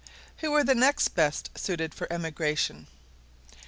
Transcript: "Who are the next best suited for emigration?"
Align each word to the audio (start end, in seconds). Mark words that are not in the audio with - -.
"Who 0.37 0.51
are 0.55 0.63
the 0.63 0.73
next 0.73 1.09
best 1.09 1.51
suited 1.55 1.93
for 1.93 2.11
emigration?" 2.11 2.87